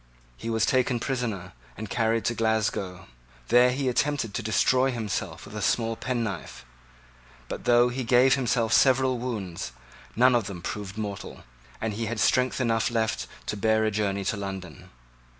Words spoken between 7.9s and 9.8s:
gave himself several wounds,